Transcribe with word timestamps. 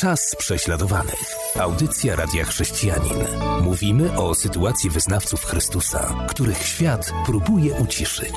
Czas 0.00 0.36
prześladowanych. 0.38 1.36
Audycja 1.60 2.16
Radia 2.16 2.44
Chrześcijanin. 2.44 3.18
Mówimy 3.62 4.18
o 4.18 4.34
sytuacji 4.34 4.90
wyznawców 4.90 5.44
Chrystusa, 5.44 6.26
których 6.28 6.62
świat 6.62 7.12
próbuje 7.26 7.74
uciszyć. 7.74 8.34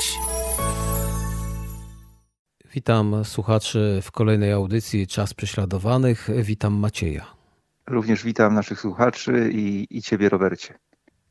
Witam 2.74 3.26
słuchaczy 3.26 4.00
w 4.04 4.12
kolejnej 4.12 4.52
audycji 4.52 5.08
Czas 5.08 5.34
Prześladowanych. 5.34 6.30
Witam 6.44 6.74
Macieja. 6.74 7.26
Również 7.88 8.24
witam 8.24 8.54
naszych 8.54 8.82
słuchaczy 8.82 9.50
i, 9.54 9.88
i 9.90 10.02
Ciebie, 10.02 10.30
Robercie. 10.30 10.80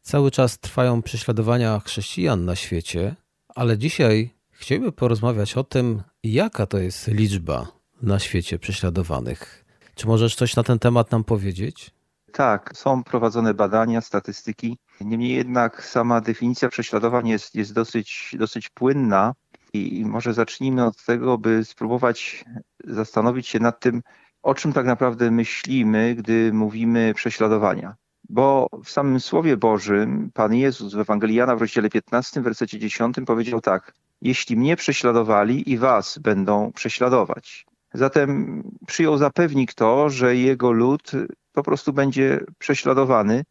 Cały 0.03 0.31
czas 0.31 0.59
trwają 0.59 1.03
prześladowania 1.03 1.81
chrześcijan 1.81 2.45
na 2.45 2.57
świecie, 2.57 3.17
ale 3.55 3.79
dzisiaj 3.79 4.31
chcielibyśmy 4.51 4.93
porozmawiać 4.93 5.57
o 5.57 5.65
tym, 5.65 6.03
jaka 6.23 6.67
to 6.67 6.79
jest 6.79 7.09
liczba 7.09 7.67
na 8.03 8.19
świecie 8.19 8.59
prześladowanych. 8.59 9.70
Czy 10.01 10.07
możesz 10.07 10.35
coś 10.35 10.57
na 10.57 10.62
ten 10.62 10.79
temat 10.79 11.11
nam 11.11 11.25
powiedzieć? 11.25 11.91
Tak, 12.33 12.70
są 12.75 13.05
prowadzone 13.05 13.55
badania, 13.55 14.01
statystyki. 14.01 14.79
Niemniej 15.01 15.34
jednak 15.34 15.84
sama 15.84 16.20
definicja 16.20 16.69
prześladowań 16.69 17.29
jest, 17.29 17.55
jest 17.55 17.73
dosyć, 17.73 18.37
dosyć 18.39 18.69
płynna 18.69 19.34
i 19.73 20.05
może 20.06 20.34
zacznijmy 20.34 20.84
od 20.84 21.05
tego, 21.05 21.39
by 21.39 21.65
spróbować 21.65 22.45
zastanowić 22.84 23.48
się 23.48 23.61
nad 23.61 23.80
tym, 23.80 24.02
o 24.42 24.55
czym 24.55 24.73
tak 24.73 24.87
naprawdę 24.87 25.30
myślimy, 25.30 26.14
gdy 26.14 26.53
mówimy 26.53 27.14
prześladowania. 27.14 27.95
Bo 28.28 28.69
w 28.84 28.91
samym 28.91 29.20
Słowie 29.20 29.56
Bożym 29.56 30.30
Pan 30.34 30.55
Jezus 30.55 30.95
w 30.95 30.98
Ewangelii 31.01 31.37
Jana 31.37 31.56
w 31.56 31.61
rozdziale 31.61 31.91
15, 31.91 32.41
wersecie 32.41 32.78
10 32.78 33.17
powiedział 33.27 33.61
tak: 33.61 33.95
Jeśli 34.23 34.56
mnie 34.56 34.77
prześladowali, 34.77 35.70
i 35.70 35.78
was 35.78 36.19
będą 36.19 36.73
prześladować. 36.73 37.70
Zatem 37.95 38.62
przyjął 38.87 39.17
zapewnik 39.17 39.75
to, 39.75 40.11
że 40.11 40.37
jego 40.37 40.73
lud 40.73 41.12
po 41.53 41.62
prostu 41.62 41.93
będzie 41.93 42.41
prześladowany, 42.59 43.45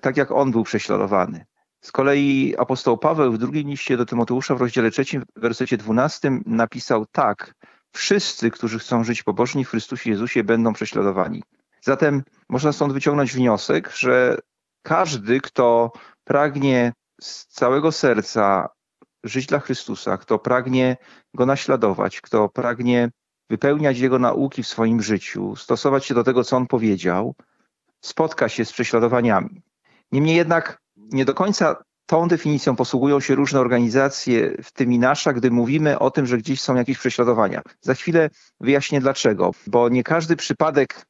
tak 0.00 0.16
jak 0.16 0.30
on 0.30 0.50
był 0.50 0.64
prześladowany. 0.64 1.44
Z 1.80 1.92
kolei 1.92 2.54
apostoł 2.58 2.98
Paweł 2.98 3.32
w 3.32 3.38
drugim 3.38 3.68
liście 3.68 3.96
do 3.96 4.06
Tymoteusza 4.06 4.54
w 4.54 4.60
rozdziale 4.60 4.90
3, 4.90 5.04
w 5.36 5.40
wersecie 5.40 5.76
12 5.76 6.30
napisał 6.46 7.06
tak: 7.12 7.54
Wszyscy, 7.92 8.50
którzy 8.50 8.78
chcą 8.78 9.04
żyć 9.04 9.22
pobożni 9.22 9.64
w 9.64 9.68
Chrystusie 9.68 10.10
Jezusie, 10.10 10.44
będą 10.44 10.72
prześladowani. 10.72 11.42
Zatem 11.82 12.22
można 12.48 12.72
stąd 12.72 12.92
wyciągnąć 12.92 13.32
wniosek, 13.32 13.92
że 13.96 14.38
każdy, 14.82 15.40
kto 15.40 15.92
pragnie 16.24 16.92
z 17.20 17.46
całego 17.46 17.92
serca 17.92 18.68
żyć 19.24 19.46
dla 19.46 19.58
Chrystusa, 19.58 20.18
kto 20.18 20.38
pragnie 20.38 20.96
go 21.34 21.46
naśladować, 21.46 22.20
kto 22.20 22.48
pragnie 22.48 23.10
wypełniać 23.50 23.98
jego 23.98 24.18
nauki 24.18 24.62
w 24.62 24.68
swoim 24.68 25.02
życiu, 25.02 25.56
stosować 25.56 26.04
się 26.04 26.14
do 26.14 26.24
tego, 26.24 26.44
co 26.44 26.56
on 26.56 26.66
powiedział, 26.66 27.34
spotka 28.00 28.48
się 28.48 28.64
z 28.64 28.72
prześladowaniami. 28.72 29.62
Niemniej 30.12 30.36
jednak 30.36 30.78
nie 30.96 31.24
do 31.24 31.34
końca 31.34 31.76
tą 32.06 32.28
definicją 32.28 32.76
posługują 32.76 33.20
się 33.20 33.34
różne 33.34 33.60
organizacje, 33.60 34.56
w 34.62 34.72
tym 34.72 34.92
i 34.92 34.98
nasza, 34.98 35.32
gdy 35.32 35.50
mówimy 35.50 35.98
o 35.98 36.10
tym, 36.10 36.26
że 36.26 36.38
gdzieś 36.38 36.60
są 36.60 36.74
jakieś 36.74 36.98
prześladowania. 36.98 37.62
Za 37.80 37.94
chwilę 37.94 38.30
wyjaśnię 38.60 39.00
dlaczego, 39.00 39.50
bo 39.66 39.88
nie 39.88 40.02
każdy 40.02 40.36
przypadek 40.36 41.06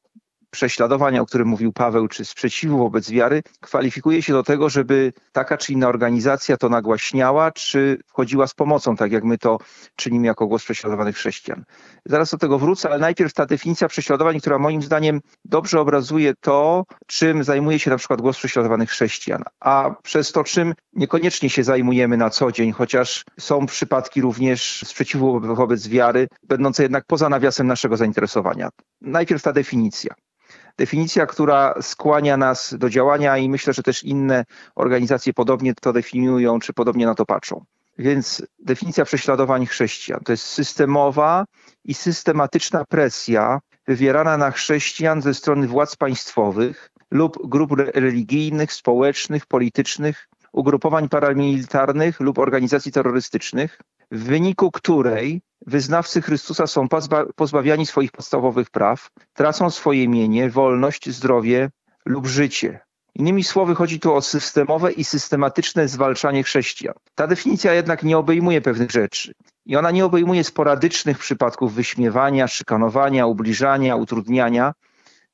prześladowania, 0.51 1.21
o 1.21 1.27
którym 1.27 1.49
mówił 1.49 1.73
Paweł, 1.73 2.09
czy 2.09 2.25
sprzeciwu 2.25 2.79
wobec 2.79 3.11
wiary, 3.11 3.43
kwalifikuje 3.61 4.23
się 4.23 4.33
do 4.33 4.43
tego, 4.43 4.71
żeby 4.71 5.13
taka 5.33 5.57
czy 5.57 5.73
inna 5.73 5.89
organizacja 5.89 6.57
to 6.57 6.69
nagłaśniała, 6.69 7.53
czy 7.53 7.99
wchodziła 8.07 8.47
z 8.47 8.55
pomocą, 8.55 8.97
tak 8.97 9.13
jak 9.13 9.25
my 9.25 9.39
to 9.39 9.59
czynimy 9.97 10.27
jako 10.27 10.47
głos 10.47 10.65
prześladowanych 10.65 11.17
chrześcijan. 11.17 11.65
Zaraz 12.05 12.31
do 12.31 12.39
tego 12.39 12.59
wrócę, 12.59 12.89
ale 12.89 12.99
najpierw 12.99 13.33
ta 13.33 13.47
definicja 13.47 13.89
prześladowań, 13.89 14.41
która 14.41 14.59
moim 14.59 14.83
zdaniem 14.83 15.21
dobrze 15.45 15.81
obrazuje 15.81 16.35
to, 16.41 16.85
czym 17.07 17.45
zajmuje 17.45 17.79
się 17.79 17.91
na 17.91 17.97
przykład 17.97 18.21
głos 18.21 18.37
prześladowanych 18.37 18.91
chrześcijan, 18.91 19.43
a 19.61 19.91
przez 20.03 20.33
to, 20.33 20.45
czym 20.45 20.75
niekoniecznie 20.93 21.51
się 21.51 21.65
zajmujemy 21.65 22.17
na 22.17 22.31
co 22.31 22.53
dzień, 22.53 22.73
chociaż 22.73 23.25
są 23.41 23.67
przypadki 23.67 24.21
również 24.21 24.85
sprzeciwu 24.87 25.41
wobec 25.41 25.89
wiary, 25.89 26.29
będące 26.43 26.83
jednak 26.83 27.05
poza 27.07 27.29
nawiasem 27.29 27.67
naszego 27.67 27.97
zainteresowania. 27.97 28.69
Najpierw 29.01 29.43
ta 29.43 29.53
definicja 29.53 30.15
definicja, 30.79 31.27
która 31.27 31.75
skłania 31.81 32.37
nas 32.37 32.75
do 32.79 32.91
działania 32.91 33.39
i 33.39 33.49
myślę, 33.49 33.73
że 33.73 33.83
też 33.83 34.05
inne 34.05 34.45
organizacje 34.75 35.33
podobnie 35.33 35.75
to 35.75 35.93
definiują, 35.93 36.59
czy 36.59 36.73
podobnie 36.73 37.07
na 37.07 37.15
to 37.15 37.27
patrzą. 37.27 37.65
Więc 37.99 38.47
definicja 38.59 39.05
prześladowań 39.05 39.67
chrześcijan 39.67 40.21
to 40.25 40.33
jest 40.33 40.45
systemowa 40.45 41.45
i 41.85 41.95
systematyczna 41.95 42.85
presja 42.85 43.61
wywierana 43.87 44.37
na 44.37 44.51
chrześcijan 44.51 45.23
ze 45.23 45.35
strony 45.35 45.69
władz 45.69 45.97
państwowych 45.97 46.91
lub 47.11 47.49
grup 47.49 47.71
religijnych, 47.95 48.73
społecznych, 48.73 49.47
politycznych, 49.47 50.29
ugrupowań 50.57 51.09
paramilitarnych 51.09 52.21
lub 52.21 52.39
organizacji 52.39 52.93
terrorystycznych, 52.93 53.81
w 54.11 54.25
wyniku 54.25 54.71
której 54.71 55.43
wyznawcy 55.67 56.23
Chrystusa 56.23 56.67
są 56.67 56.89
pozbawiani 57.37 57.87
swoich 57.87 58.13
podstawowych 58.13 58.71
praw, 58.71 59.11
tracą 59.35 59.71
swoje 59.71 60.09
mienie, 60.09 60.51
wolność, 60.51 61.11
zdrowie 61.11 61.71
lub 62.07 62.27
życie. 62.27 62.81
Innymi 63.15 63.45
słowy, 63.45 63.75
chodzi 63.75 64.01
tu 64.01 64.15
o 64.15 64.23
systemowe 64.23 64.93
i 64.93 65.05
systematyczne 65.05 65.89
zwalczanie 65.89 66.43
chrześcijan. 66.43 66.95
Ta 67.15 67.27
definicja 67.27 67.73
jednak 67.73 68.03
nie 68.03 68.19
obejmuje 68.19 68.61
pewnych 68.61 68.91
rzeczy. 68.91 69.33
I 69.67 69.77
ona 69.77 69.91
nie 69.91 70.05
obejmuje 70.05 70.45
sporadycznych 70.45 71.19
przypadków 71.19 71.75
wyśmiewania, 71.75 72.49
szykanowania, 72.49 73.27
ubliżania, 73.27 73.97
utrudniania, 73.97 74.73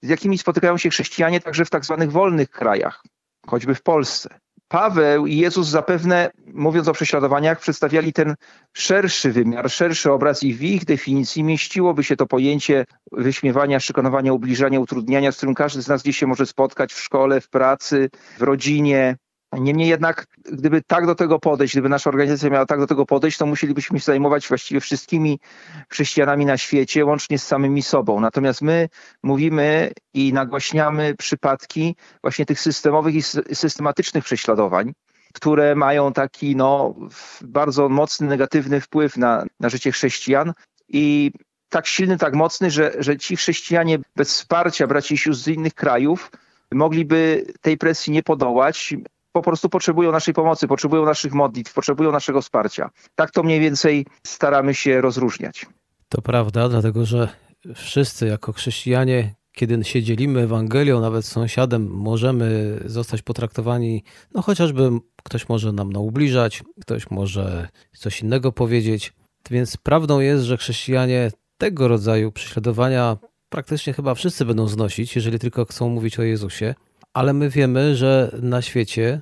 z 0.03 0.09
jakimi 0.09 0.39
spotykają 0.39 0.78
się 0.78 0.91
chrześcijanie 0.91 1.41
także 1.41 1.65
w 1.65 1.71
tak 1.71 1.84
zwanych 1.84 2.12
wolnych 2.12 2.50
krajach, 2.50 3.03
choćby 3.47 3.75
w 3.75 3.83
Polsce. 3.83 4.39
Paweł 4.72 5.27
i 5.27 5.37
Jezus 5.37 5.69
zapewne, 5.69 6.31
mówiąc 6.47 6.88
o 6.88 6.93
prześladowaniach, 6.93 7.60
przedstawiali 7.60 8.12
ten 8.12 8.34
szerszy 8.72 9.33
wymiar, 9.33 9.71
szerszy 9.71 10.12
obraz 10.12 10.43
i 10.43 10.55
w 10.55 10.62
ich 10.62 10.84
definicji 10.84 11.44
mieściłoby 11.44 12.05
się 12.05 12.16
to 12.16 12.27
pojęcie 12.27 12.84
wyśmiewania, 13.12 13.81
szykanowania, 13.81 14.33
ubliżania, 14.33 14.81
utrudniania, 14.81 15.33
z 15.33 15.37
którym 15.37 15.55
każdy 15.55 15.83
z 15.83 15.88
nas 15.88 16.03
gdzieś 16.03 16.16
się 16.16 16.27
może 16.27 16.47
spotkać 16.47 16.93
w 16.93 17.00
szkole, 17.00 17.41
w 17.41 17.49
pracy, 17.49 18.10
w 18.38 18.43
rodzinie, 18.43 19.16
Niemniej 19.52 19.88
jednak, 19.88 20.26
gdyby 20.52 20.82
tak 20.82 21.06
do 21.06 21.14
tego 21.14 21.38
podejść, 21.38 21.74
gdyby 21.74 21.88
nasza 21.88 22.10
organizacja 22.10 22.50
miała 22.50 22.66
tak 22.66 22.78
do 22.78 22.86
tego 22.86 23.06
podejść, 23.06 23.38
to 23.38 23.46
musielibyśmy 23.46 23.98
się 24.00 24.04
zajmować 24.04 24.48
właściwie 24.48 24.80
wszystkimi 24.80 25.40
chrześcijanami 25.88 26.46
na 26.46 26.56
świecie, 26.56 27.04
łącznie 27.04 27.38
z 27.38 27.46
samymi 27.46 27.82
sobą. 27.82 28.20
Natomiast 28.20 28.62
my 28.62 28.88
mówimy 29.22 29.92
i 30.14 30.32
nagłaśniamy 30.32 31.14
przypadki 31.14 31.96
właśnie 32.22 32.46
tych 32.46 32.60
systemowych 32.60 33.14
i 33.14 33.22
systematycznych 33.54 34.24
prześladowań, 34.24 34.92
które 35.34 35.74
mają 35.74 36.12
taki 36.12 36.56
no, 36.56 36.94
bardzo 37.42 37.88
mocny, 37.88 38.26
negatywny 38.26 38.80
wpływ 38.80 39.16
na, 39.16 39.44
na 39.60 39.68
życie 39.68 39.92
chrześcijan. 39.92 40.52
I 40.88 41.32
tak 41.68 41.86
silny, 41.86 42.18
tak 42.18 42.34
mocny, 42.34 42.70
że, 42.70 42.92
że 42.98 43.16
ci 43.18 43.36
chrześcijanie 43.36 43.98
bez 44.16 44.28
wsparcia 44.28 44.86
braci 44.86 45.14
i 45.14 45.18
sióstr 45.18 45.44
z 45.44 45.48
innych 45.48 45.74
krajów 45.74 46.30
mogliby 46.74 47.46
tej 47.60 47.78
presji 47.78 48.12
nie 48.12 48.22
podołać, 48.22 48.94
po 49.32 49.43
prostu 49.43 49.69
potrzebują 49.69 50.12
naszej 50.12 50.34
pomocy, 50.34 50.69
potrzebują 50.69 51.04
naszych 51.04 51.32
modlitw, 51.32 51.75
potrzebują 51.75 52.12
naszego 52.12 52.43
wsparcia. 52.43 52.91
Tak 53.15 53.31
to 53.31 53.43
mniej 53.43 53.60
więcej 53.60 54.06
staramy 54.26 54.75
się 54.75 55.00
rozróżniać. 55.00 55.66
To 56.09 56.22
prawda, 56.22 56.69
dlatego 56.69 57.06
że 57.06 57.28
wszyscy 57.75 58.26
jako 58.26 58.53
chrześcijanie, 58.53 59.34
kiedy 59.53 59.84
się 59.84 60.03
dzielimy 60.03 60.41
Ewangelią, 60.41 61.00
nawet 61.00 61.25
z 61.25 61.32
sąsiadem, 61.32 61.88
możemy 61.91 62.78
zostać 62.84 63.22
potraktowani, 63.22 64.04
no 64.34 64.42
chociażby 64.42 64.91
ktoś 65.22 65.48
może 65.48 65.72
nam 65.72 65.92
naubliżać, 65.92 66.62
ktoś 66.81 67.10
może 67.10 67.69
coś 67.97 68.21
innego 68.21 68.53
powiedzieć. 68.53 69.12
Więc 69.50 69.76
prawdą 69.76 70.21
jest, 70.21 70.44
że 70.44 70.56
chrześcijanie 70.56 71.31
tego 71.59 71.88
rodzaju 71.88 72.32
prześladowania 72.32 73.16
praktycznie 73.48 73.92
chyba 73.92 74.15
wszyscy 74.15 74.44
będą 74.44 74.69
znosić, 74.69 75.16
jeżeli 75.16 75.39
tylko 75.39 75.65
chcą 75.65 75.89
mówić 75.89 76.18
o 76.18 76.22
Jezusie 76.22 76.74
ale 77.12 77.33
my 77.33 77.51
wiemy, 77.51 77.97
że 77.97 78.39
na 78.42 78.62
świecie 78.62 79.21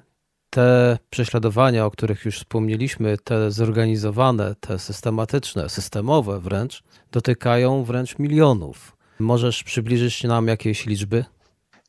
te 0.50 0.99
prześladowania, 1.11 1.85
o 1.85 1.91
których 1.91 2.25
już 2.25 2.38
wspomnieliśmy, 2.38 3.19
te 3.19 3.50
zorganizowane, 3.50 4.55
te 4.61 4.79
systematyczne, 4.79 5.69
systemowe 5.69 6.41
wręcz, 6.41 6.82
dotykają 7.12 7.85
wręcz 7.85 8.19
milionów. 8.19 8.97
Możesz 9.19 9.64
przybliżyć 9.64 10.25
nam 10.25 10.49
jakieś 10.49 10.87
liczby? 10.87 11.25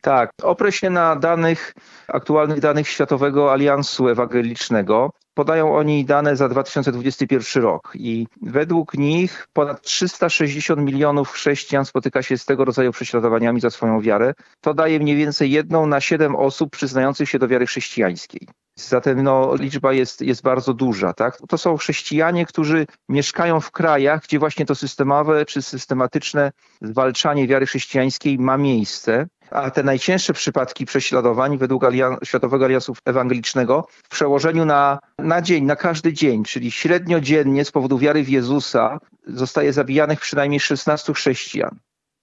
Tak, 0.02 0.31
oprę 0.44 0.72
się 0.72 0.90
na 0.90 1.16
danych, 1.16 1.74
aktualnych 2.08 2.60
danych 2.60 2.88
Światowego 2.88 3.52
Aliansu 3.54 4.08
Ewangelicznego. 4.10 5.12
Podają 5.33 5.75
oni 5.75 6.06
dane 6.06 6.36
za 6.36 6.50
2021 6.50 7.63
rok 7.63 7.94
i 7.95 8.28
według 8.42 8.94
nich 8.94 9.48
ponad 9.54 9.81
360 9.81 10.81
milionów 10.81 11.31
chrześcijan 11.31 11.86
spotyka 11.86 12.24
się 12.24 12.38
z 12.38 12.45
tego 12.45 12.66
rodzaju 12.66 12.92
prześladowaniami 12.92 13.62
za 13.62 13.69
swoją 13.69 14.01
wiarę. 14.01 14.33
To 14.62 14.74
daje 14.74 15.00
mniej 15.00 15.16
więcej 15.16 15.51
jedną 15.51 15.86
na 15.86 16.01
siedem 16.01 16.36
osób 16.36 16.72
przyznających 16.72 17.30
się 17.30 17.39
do 17.39 17.48
wiary 17.48 17.66
chrześcijańskiej. 17.66 18.48
Zatem 18.75 19.23
no, 19.23 19.56
liczba 19.56 19.94
jest, 19.94 20.21
jest 20.21 20.41
bardzo 20.41 20.73
duża. 20.73 21.13
Tak? 21.13 21.38
To 21.50 21.57
są 21.57 21.77
chrześcijanie, 21.77 22.45
którzy 22.45 22.88
mieszkają 23.09 23.59
w 23.59 23.71
krajach, 23.71 24.23
gdzie 24.23 24.39
właśnie 24.39 24.65
to 24.65 24.75
systemowe 24.75 25.45
czy 25.45 25.62
systematyczne 25.62 26.51
zwalczanie 26.81 27.47
wiary 27.47 27.65
chrześcijańskiej 27.65 28.39
ma 28.39 28.57
miejsce. 28.57 29.27
A 29.51 29.71
te 29.71 29.83
najcięższe 29.83 30.33
przypadki 30.33 30.85
prześladowań 30.85 31.57
według 31.57 31.83
Alian 31.83 32.18
Światowego 32.23 32.65
Aliansu 32.65 32.94
Ewangelicznego 33.06 33.88
w 34.03 34.09
przełożeniu 34.09 34.65
na, 34.65 35.00
na 35.18 35.41
dzień, 35.41 35.65
na 35.65 35.75
każdy 35.75 36.13
dzień, 36.13 36.44
czyli 36.44 36.71
średnio 36.71 37.19
dziennie 37.19 37.65
z 37.65 37.71
powodu 37.71 37.97
wiary 37.97 38.23
w 38.23 38.29
Jezusa 38.29 39.00
zostaje 39.27 39.73
zabijanych 39.73 40.19
przynajmniej 40.19 40.59
16 40.59 41.13
chrześcijan. 41.13 41.79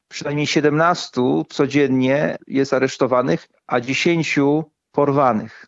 Przynajmniej 0.08 0.46
17 0.46 1.20
codziennie 1.48 2.38
jest 2.46 2.72
aresztowanych, 2.72 3.48
a 3.66 3.80
10 3.80 4.38
porwanych. 4.92 5.66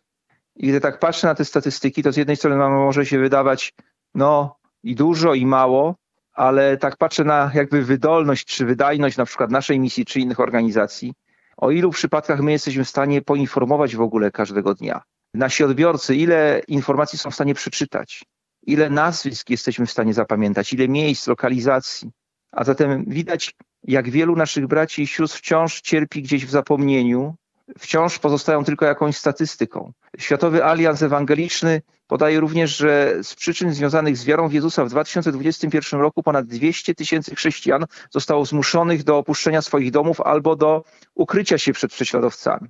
I 0.55 0.67
gdy 0.67 0.81
tak 0.81 0.99
patrzę 0.99 1.27
na 1.27 1.35
te 1.35 1.45
statystyki, 1.45 2.03
to 2.03 2.11
z 2.11 2.17
jednej 2.17 2.35
strony 2.37 2.69
może 2.69 3.05
się 3.05 3.19
wydawać, 3.19 3.73
no 4.15 4.55
i 4.83 4.95
dużo, 4.95 5.33
i 5.33 5.45
mało, 5.45 5.95
ale 6.33 6.77
tak 6.77 6.97
patrzę 6.97 7.23
na 7.23 7.51
jakby 7.53 7.83
wydolność 7.83 8.45
czy 8.45 8.65
wydajność 8.65 9.17
na 9.17 9.25
przykład 9.25 9.51
naszej 9.51 9.79
misji 9.79 10.05
czy 10.05 10.19
innych 10.19 10.39
organizacji, 10.39 11.13
o 11.57 11.71
ilu 11.71 11.89
przypadkach 11.89 12.39
my 12.39 12.51
jesteśmy 12.51 12.83
w 12.83 12.89
stanie 12.89 13.21
poinformować 13.21 13.95
w 13.95 14.01
ogóle 14.01 14.31
każdego 14.31 14.73
dnia. 14.73 15.01
Nasi 15.33 15.63
odbiorcy, 15.63 16.15
ile 16.15 16.61
informacji 16.67 17.19
są 17.19 17.31
w 17.31 17.35
stanie 17.35 17.53
przeczytać, 17.53 18.23
ile 18.61 18.89
nazwisk 18.89 19.49
jesteśmy 19.49 19.85
w 19.85 19.91
stanie 19.91 20.13
zapamiętać, 20.13 20.73
ile 20.73 20.87
miejsc, 20.87 21.27
lokalizacji. 21.27 22.11
A 22.51 22.63
zatem 22.63 23.05
widać, 23.07 23.55
jak 23.83 24.09
wielu 24.09 24.35
naszych 24.35 24.67
braci 24.67 25.01
i 25.01 25.07
sióstr 25.07 25.37
wciąż 25.37 25.81
cierpi 25.81 26.21
gdzieś 26.21 26.45
w 26.45 26.49
zapomnieniu, 26.49 27.35
wciąż 27.79 28.19
pozostają 28.19 28.63
tylko 28.63 28.85
jakąś 28.85 29.17
statystyką. 29.17 29.91
Światowy 30.17 30.65
Alians 30.65 31.01
Ewangeliczny 31.01 31.81
podaje 32.07 32.39
również, 32.39 32.77
że 32.77 33.15
z 33.23 33.35
przyczyn 33.35 33.73
związanych 33.73 34.17
z 34.17 34.25
wiarą 34.25 34.47
w 34.47 34.53
Jezusa 34.53 34.85
w 34.85 34.89
2021 34.89 35.99
roku 35.99 36.23
ponad 36.23 36.45
200 36.45 36.95
tysięcy 36.95 37.35
chrześcijan 37.35 37.85
zostało 38.09 38.45
zmuszonych 38.45 39.03
do 39.03 39.17
opuszczenia 39.17 39.61
swoich 39.61 39.91
domów 39.91 40.21
albo 40.21 40.55
do 40.55 40.83
ukrycia 41.15 41.57
się 41.57 41.73
przed 41.73 41.91
prześladowcami. 41.91 42.69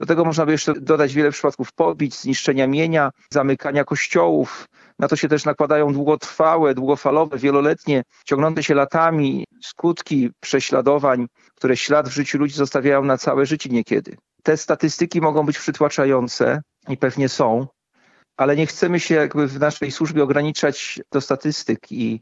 Do 0.00 0.06
tego 0.06 0.24
można 0.24 0.46
by 0.46 0.52
jeszcze 0.52 0.74
dodać 0.80 1.14
wiele 1.14 1.30
przypadków 1.30 1.72
pobić, 1.72 2.14
zniszczenia 2.14 2.66
mienia, 2.66 3.10
zamykania 3.30 3.84
kościołów. 3.84 4.68
Na 4.98 5.08
to 5.08 5.16
się 5.16 5.28
też 5.28 5.44
nakładają 5.44 5.92
długotrwałe, 5.92 6.74
długofalowe, 6.74 7.38
wieloletnie, 7.38 8.02
ciągnące 8.24 8.62
się 8.62 8.74
latami 8.74 9.44
skutki 9.62 10.30
prześladowań, 10.40 11.26
które 11.58 11.76
ślad 11.76 12.08
w 12.08 12.12
życiu 12.12 12.38
ludzi 12.38 12.54
zostawiają 12.54 13.04
na 13.04 13.18
całe 13.18 13.46
życie 13.46 13.70
niekiedy. 13.70 14.16
Te 14.42 14.56
statystyki 14.56 15.20
mogą 15.20 15.46
być 15.46 15.58
przytłaczające 15.58 16.62
i 16.88 16.96
pewnie 16.96 17.28
są, 17.28 17.66
ale 18.36 18.56
nie 18.56 18.66
chcemy 18.66 19.00
się 19.00 19.14
jakby 19.14 19.46
w 19.48 19.60
naszej 19.60 19.90
służbie 19.90 20.22
ograniczać 20.22 21.00
do 21.12 21.20
statystyk 21.20 21.92
i 21.92 22.20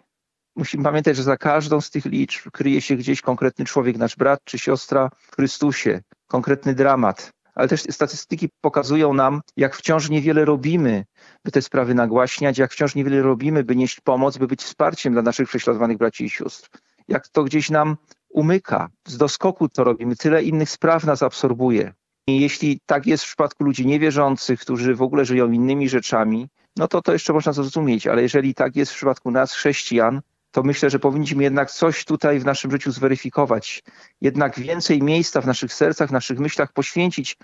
musimy 0.57 0.85
pamiętać, 0.85 1.17
że 1.17 1.23
za 1.23 1.37
każdą 1.37 1.81
z 1.81 1.91
tych 1.91 2.05
liczb 2.05 2.51
kryje 2.51 2.81
się 2.81 2.97
gdzieś 2.97 3.21
konkretny 3.21 3.65
człowiek, 3.65 3.97
nasz 3.97 4.17
brat 4.17 4.41
czy 4.45 4.59
siostra 4.59 5.11
w 5.19 5.37
Chrystusie, 5.37 6.01
konkretny 6.27 6.75
dramat. 6.75 7.31
Ale 7.55 7.69
też 7.69 7.83
statystyki 7.91 8.49
pokazują 8.61 9.15
nam, 9.15 9.41
jak 9.57 9.77
wciąż 9.77 10.09
niewiele 10.09 10.45
robimy, 10.45 11.05
by 11.45 11.51
te 11.51 11.63
sprawy 11.63 11.95
nagłaśniać, 11.95 12.59
jak 12.59 12.73
wciąż 12.73 12.95
niewiele 12.95 13.23
robimy, 13.23 13.65
by 13.65 13.77
nieść 13.77 14.01
pomoc, 14.01 14.39
by 14.39 14.47
być 14.47 14.63
wsparciem 14.63 15.13
dla 15.13 15.23
naszych 15.23 15.49
prześladowanych 15.49 15.99
braci 15.99 16.25
i 16.25 16.31
sióstr. 16.31 16.69
Jak 17.09 17.29
to 17.29 17.45
gdzieś 17.45 17.71
nam 17.71 17.97
umyka, 18.37 18.89
z 19.07 19.17
doskoku 19.17 19.69
to 19.69 19.85
robimy, 19.85 20.17
tyle 20.17 20.43
innych 20.43 20.71
spraw 20.71 21.05
nas 21.05 21.23
absorbuje. 21.23 21.93
I 22.27 22.41
jeśli 22.41 22.81
tak 22.87 23.07
jest 23.07 23.25
w 23.25 23.27
przypadku 23.27 23.65
ludzi 23.65 23.87
niewierzących, 23.87 24.61
którzy 24.61 24.95
w 24.95 25.03
ogóle 25.03 25.25
żyją 25.25 25.51
innymi 25.51 25.89
rzeczami, 25.89 26.49
no 26.77 26.89
to 26.89 27.03
to 27.03 27.13
jeszcze 27.13 27.33
można 27.33 27.53
zrozumieć, 27.53 28.07
ale 28.07 28.23
jeżeli 28.23 28.55
tak 28.55 28.77
jest 28.77 28.93
w 28.93 28.97
przypadku 28.97 29.31
nas, 29.31 29.53
chrześcijan, 29.53 30.21
to 30.51 30.63
myślę, 30.63 30.91
że 30.91 30.99
powinniśmy 30.99 31.43
jednak 31.43 31.71
coś 31.71 32.05
tutaj 32.05 32.41
w 32.41 32.45
naszym 32.45 32.71
życiu 32.71 32.93
zweryfikować. 32.93 33.83
Jednak 34.21 34.61
więcej 34.61 35.03
miejsca 35.03 35.41
w 35.41 35.47
naszych 35.47 35.73
sercach, 35.73 36.09
w 36.09 36.13
naszych 36.13 36.39
myślach 36.39 36.73
poświęcić 36.73 37.37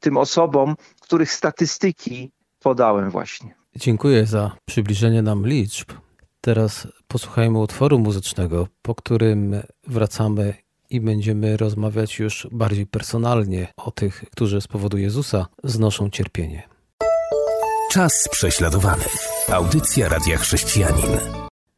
tym 0.00 0.16
osobom, 0.16 0.76
których 1.00 1.32
statystyki 1.32 2.30
podałem 2.58 3.10
właśnie. 3.10 3.54
Dziękuję 3.76 4.26
za 4.26 4.56
przybliżenie 4.66 5.22
nam 5.22 5.46
liczb. 5.46 5.92
Teraz 6.48 6.88
posłuchajmy 7.08 7.58
utworu 7.58 7.98
muzycznego, 7.98 8.68
po 8.82 8.94
którym 8.94 9.62
wracamy 9.86 10.54
i 10.90 11.00
będziemy 11.00 11.56
rozmawiać 11.56 12.18
już 12.18 12.48
bardziej 12.52 12.86
personalnie 12.86 13.68
o 13.76 13.90
tych, 13.90 14.24
którzy 14.32 14.60
z 14.60 14.66
powodu 14.66 14.98
Jezusa 14.98 15.46
znoszą 15.64 16.10
cierpienie. 16.10 16.68
Czas 17.92 18.28
prześladowany. 18.30 19.04
Audycja 19.48 20.08
Radia 20.08 20.36
Chrześcijanin. 20.36 21.10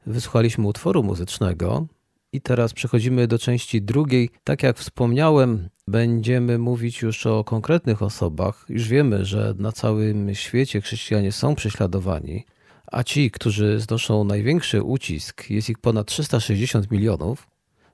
Wysłuchaliśmy 0.07 0.67
utworu 0.67 1.03
muzycznego 1.03 1.87
i 2.33 2.41
teraz 2.41 2.73
przechodzimy 2.73 3.27
do 3.27 3.39
części 3.39 3.83
drugiej. 3.83 4.31
Tak 4.45 4.63
jak 4.63 4.79
wspomniałem, 4.79 5.69
będziemy 5.89 6.59
mówić 6.59 7.03
już 7.03 7.27
o 7.27 7.45
konkretnych 7.45 8.03
osobach. 8.03 8.67
Już 8.69 8.89
wiemy, 8.89 9.25
że 9.25 9.55
na 9.59 9.73
całym 9.73 10.35
świecie 10.35 10.81
chrześcijanie 10.81 11.33
są 11.33 11.55
prześladowani, 11.55 12.45
a 12.91 13.05
ci, 13.05 13.31
którzy 13.31 13.81
znoszą 13.81 14.25
największy 14.25 14.83
ucisk, 14.83 15.51
jest 15.51 15.71
ich 15.71 15.79
ponad 15.79 16.07
360 16.07 16.91
milionów. 16.91 17.47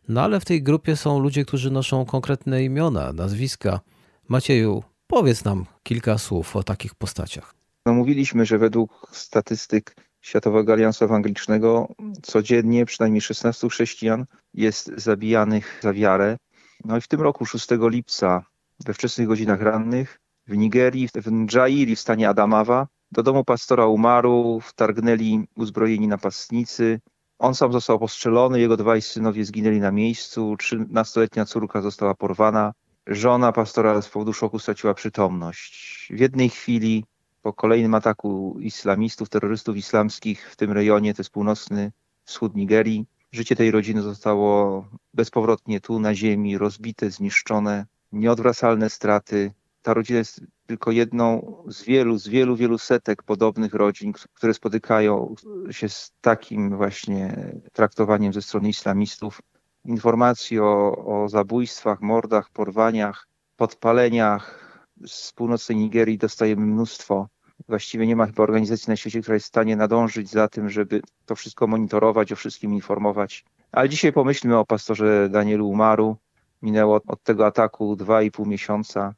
No 0.09 0.23
ale 0.23 0.41
w 0.41 0.45
tej 0.45 0.63
grupie 0.63 0.97
są 0.97 1.19
ludzie, 1.19 1.45
którzy 1.45 1.71
noszą 1.71 2.05
konkretne 2.05 2.65
imiona, 2.65 3.13
nazwiska. 3.13 3.81
Macieju, 4.29 4.83
powiedz 5.07 5.45
nam 5.45 5.67
kilka 5.83 6.19
słów 6.19 6.57
o 6.57 6.63
takich 6.63 6.95
postaciach. 6.95 7.55
No 7.87 7.95
mówiliśmy, 7.95 8.47
że 8.47 8.59
według 8.59 9.11
statystyk 9.13 9.97
Światowego 10.21 10.73
Aliansu 10.73 11.05
Ewangelicznego 11.05 11.89
codziennie 12.23 12.87
przynajmniej 12.87 13.21
16 13.21 13.69
chrześcijan 13.69 14.27
jest 14.55 14.93
zabijanych 14.97 15.81
za 15.83 15.93
wiarę. 15.93 16.37
No 16.85 16.97
i 16.97 17.01
w 17.01 17.09
tym 17.09 17.21
roku 17.21 17.47
6 17.47 17.69
lipca 17.71 18.45
we 18.87 18.95
wczesnych 18.95 19.27
godzinach 19.27 19.61
rannych 19.61 20.21
w 20.47 20.57
Nigerii, 20.57 21.09
w 21.09 21.31
Ndżairi 21.31 21.97
w 21.97 22.01
stanie 22.01 22.29
Adamawa 22.29 22.87
do 23.13 23.23
domu 23.23 23.45
pastora 23.45 23.87
Umaru 23.87 24.61
wtargnęli 24.61 25.49
uzbrojeni 25.57 26.09
napastnicy, 26.09 27.01
on 27.39 27.55
sam 27.55 27.73
został 27.73 27.99
postrzelony, 27.99 28.61
jego 28.61 28.77
dwaj 28.77 29.03
synowie 29.03 29.45
zginęli 29.45 29.81
na 29.81 29.93
miejscu, 29.93 30.57
trzynastoletnia 30.59 31.45
córka 31.45 31.83
została 31.83 32.15
porwana, 32.15 32.73
żona 33.07 33.53
pastora 33.53 34.03
z 34.03 34.09
powodu 34.09 34.33
szoku 34.33 34.59
straciła 34.59 34.95
przytomność. 34.95 36.09
W 36.11 36.21
jednej 36.21 36.49
chwili 36.51 37.05
po 37.43 37.53
kolejnym 37.53 37.95
ataku 37.95 38.57
islamistów, 38.61 39.29
terrorystów 39.29 39.77
islamskich 39.77 40.51
w 40.51 40.57
tym 40.57 40.73
rejonie, 40.73 41.15
to 41.15 41.21
jest 41.21 41.31
północny 41.31 41.93
wschód 42.25 42.57
Nigerii, 42.57 43.07
życie 43.33 43.57
tej 43.57 43.71
rodziny 43.71 44.03
zostało 44.03 44.85
bezpowrotnie 45.15 45.81
tu 45.81 46.01
na 46.01 46.15
ziemi, 46.15 46.59
rozbite, 46.59 47.11
zniszczone, 47.11 47.87
nieodwracalne 48.13 48.91
straty. 48.91 49.53
Ta 49.83 49.95
rodzina 49.95 50.19
jest 50.19 50.41
tylko 50.67 50.91
jedną 50.91 51.57
z 51.69 51.83
wielu, 51.83 52.19
z 52.19 52.29
wielu, 52.29 52.57
wielu 52.57 52.79
setek 52.79 53.23
podobnych 53.23 53.75
rodzin, 53.75 54.13
które 54.35 54.55
spotykają 54.55 55.35
się 55.71 55.89
z 55.89 56.13
takim 56.21 56.77
właśnie 56.77 57.53
traktowaniem 57.73 58.33
ze 58.33 58.43
strony 58.43 58.69
islamistów. 58.69 59.41
Informacji 59.85 60.61
o, 60.61 60.97
o 61.07 61.29
zabójstwach, 61.29 62.01
mordach, 62.01 62.51
porwaniach, 62.51 63.27
podpaleniach 63.57 64.67
z 65.07 65.33
północnej 65.33 65.79
Nigerii 65.79 66.19
dostajemy 66.19 66.67
mnóstwo. 66.67 67.29
Właściwie 67.69 68.07
nie 68.07 68.17
ma 68.17 68.27
chyba 68.27 68.43
organizacji 68.43 68.91
na 68.91 68.97
świecie, 68.97 69.21
która 69.21 69.35
jest 69.35 69.47
w 69.47 69.49
stanie 69.49 69.77
nadążyć 69.77 70.31
za 70.31 70.49
tym, 70.49 70.71
żeby 70.71 71.01
to 71.27 71.35
wszystko 71.35 71.67
monitorować, 71.67 72.33
o 72.33 72.37
wszystkim 72.37 72.75
informować. 72.75 73.45
Ale 73.73 73.89
dzisiaj 73.89 74.13
pomyślmy 74.13 74.59
o 74.59 74.65
pastorze 74.65 75.29
Danielu 75.29 75.69
Umaru. 75.69 76.17
Minęło 76.63 77.01
od 77.07 77.23
tego 77.23 77.47
ataku 77.47 77.97
dwa 77.97 78.23
i 78.23 78.31
pół 78.31 78.47
miesiąca 78.47 79.15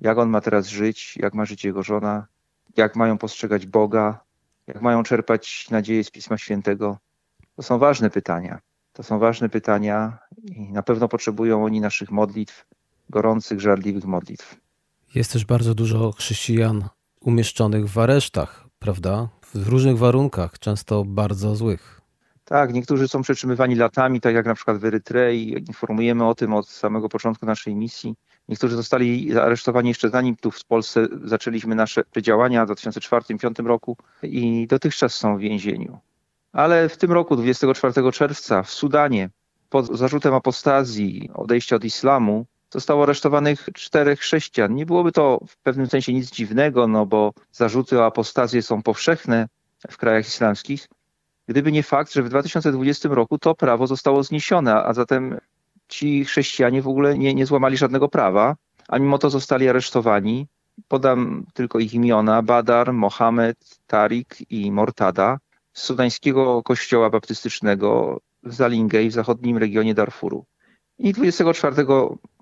jak 0.00 0.18
on 0.18 0.28
ma 0.28 0.40
teraz 0.40 0.68
żyć, 0.68 1.16
jak 1.16 1.34
ma 1.34 1.44
żyć 1.44 1.64
jego 1.64 1.82
żona, 1.82 2.26
jak 2.76 2.96
mają 2.96 3.18
postrzegać 3.18 3.66
Boga, 3.66 4.20
jak 4.66 4.82
mają 4.82 5.02
czerpać 5.02 5.66
nadzieję 5.70 6.04
z 6.04 6.10
Pisma 6.10 6.38
Świętego. 6.38 6.98
To 7.56 7.62
są 7.62 7.78
ważne 7.78 8.10
pytania. 8.10 8.58
To 8.92 9.02
są 9.02 9.18
ważne 9.18 9.48
pytania 9.48 10.18
i 10.44 10.72
na 10.72 10.82
pewno 10.82 11.08
potrzebują 11.08 11.64
oni 11.64 11.80
naszych 11.80 12.10
modlitw, 12.10 12.66
gorących, 13.10 13.60
żarliwych 13.60 14.04
modlitw. 14.04 14.56
Jest 15.14 15.32
też 15.32 15.44
bardzo 15.44 15.74
dużo 15.74 16.12
chrześcijan 16.12 16.88
umieszczonych 17.20 17.88
w 17.88 17.98
aresztach, 17.98 18.68
prawda? 18.78 19.28
W 19.54 19.68
różnych 19.68 19.98
warunkach, 19.98 20.58
często 20.58 21.04
bardzo 21.04 21.56
złych. 21.56 21.97
Tak, 22.48 22.72
niektórzy 22.72 23.08
są 23.08 23.22
przetrzymywani 23.22 23.74
latami, 23.74 24.20
tak 24.20 24.34
jak 24.34 24.46
na 24.46 24.54
przykład 24.54 24.78
w 24.78 24.84
Erytrei. 24.84 25.64
Informujemy 25.68 26.26
o 26.26 26.34
tym 26.34 26.54
od 26.54 26.68
samego 26.68 27.08
początku 27.08 27.46
naszej 27.46 27.74
misji. 27.74 28.14
Niektórzy 28.48 28.76
zostali 28.76 29.38
aresztowani 29.38 29.88
jeszcze 29.88 30.10
zanim 30.10 30.36
tu 30.36 30.50
w 30.50 30.64
Polsce 30.64 31.06
zaczęliśmy 31.24 31.74
nasze 31.74 32.02
działania 32.22 32.66
w 32.66 32.68
2004-2005 32.68 33.66
roku 33.66 33.96
i 34.22 34.66
dotychczas 34.66 35.14
są 35.14 35.36
w 35.36 35.40
więzieniu. 35.40 35.98
Ale 36.52 36.88
w 36.88 36.96
tym 36.96 37.12
roku, 37.12 37.36
24 37.36 38.12
czerwca, 38.12 38.62
w 38.62 38.70
Sudanie, 38.70 39.30
pod 39.70 39.98
zarzutem 39.98 40.34
apostazji, 40.34 41.30
odejścia 41.34 41.76
od 41.76 41.84
islamu, 41.84 42.46
zostało 42.70 43.02
aresztowanych 43.02 43.68
czterech 43.74 44.20
chrześcijan. 44.20 44.74
Nie 44.74 44.86
byłoby 44.86 45.12
to 45.12 45.40
w 45.48 45.56
pewnym 45.56 45.86
sensie 45.86 46.12
nic 46.12 46.30
dziwnego, 46.30 46.86
no 46.86 47.06
bo 47.06 47.32
zarzuty 47.52 48.00
o 48.00 48.06
apostazję 48.06 48.62
są 48.62 48.82
powszechne 48.82 49.48
w 49.90 49.96
krajach 49.96 50.26
islamskich. 50.26 50.88
Gdyby 51.48 51.72
nie 51.72 51.82
fakt, 51.82 52.12
że 52.12 52.22
w 52.22 52.28
2020 52.28 53.08
roku 53.08 53.38
to 53.38 53.54
prawo 53.54 53.86
zostało 53.86 54.22
zniesione, 54.22 54.74
a 54.74 54.92
zatem 54.92 55.38
ci 55.88 56.24
chrześcijanie 56.24 56.82
w 56.82 56.88
ogóle 56.88 57.18
nie, 57.18 57.34
nie 57.34 57.46
złamali 57.46 57.76
żadnego 57.76 58.08
prawa, 58.08 58.56
a 58.88 58.98
mimo 58.98 59.18
to 59.18 59.30
zostali 59.30 59.68
aresztowani. 59.68 60.46
Podam 60.88 61.46
tylko 61.54 61.78
ich 61.78 61.94
imiona: 61.94 62.42
Badar, 62.42 62.92
Mohamed, 62.92 63.58
Tarik 63.86 64.36
i 64.50 64.72
Mortada 64.72 65.38
z 65.72 65.82
sudańskiego 65.82 66.62
kościoła 66.62 67.10
baptystycznego 67.10 68.20
w 68.42 68.54
Zalingej 68.54 69.10
w 69.10 69.12
zachodnim 69.12 69.58
regionie 69.58 69.94
Darfuru. 69.94 70.44
I 70.98 71.12
24 71.12 71.86